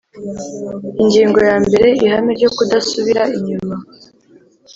[1.01, 3.75] Ingingo ya mbere Ihame ryo kudasubira inyuma